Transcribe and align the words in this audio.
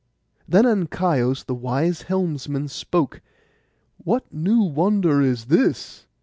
Then 0.47 0.65
Ancaios, 0.65 1.43
the 1.45 1.53
wise 1.53 2.01
helmsman, 2.01 2.69
spoke, 2.69 3.21
'What 3.97 4.33
new 4.33 4.61
wonder 4.63 5.21
is 5.21 5.45
this? 5.45 6.07